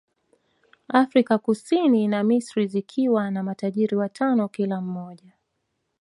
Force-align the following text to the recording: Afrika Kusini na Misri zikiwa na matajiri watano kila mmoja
Afrika 0.89 1.37
Kusini 1.37 2.07
na 2.07 2.23
Misri 2.23 2.67
zikiwa 2.67 3.31
na 3.31 3.43
matajiri 3.43 3.95
watano 3.95 4.47
kila 4.47 4.81
mmoja 4.81 5.33